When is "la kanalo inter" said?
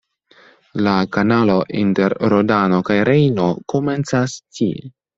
0.87-2.17